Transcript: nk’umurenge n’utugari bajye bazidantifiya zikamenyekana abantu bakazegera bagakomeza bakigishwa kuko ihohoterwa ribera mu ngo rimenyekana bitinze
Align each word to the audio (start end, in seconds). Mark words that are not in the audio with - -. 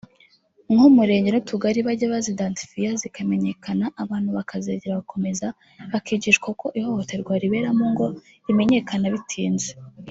nk’umurenge 0.73 1.29
n’utugari 1.31 1.79
bajye 1.87 2.05
bazidantifiya 2.13 2.89
zikamenyekana 3.01 3.85
abantu 4.03 4.29
bakazegera 4.37 4.93
bagakomeza 4.97 5.47
bakigishwa 5.91 6.45
kuko 6.49 6.65
ihohoterwa 6.79 7.33
ribera 7.43 7.69
mu 7.77 7.85
ngo 7.91 8.05
rimenyekana 8.45 9.05
bitinze 9.15 9.71